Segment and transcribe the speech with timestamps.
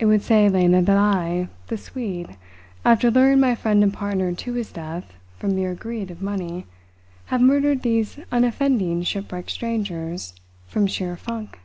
[0.00, 2.36] "It would say, Lena, that I the Swede
[2.84, 6.66] after luring my friend and partner to his death from mere greed of money,
[7.26, 10.34] have murdered these unoffending shipwrecked strangers
[10.66, 11.60] from sheer funk.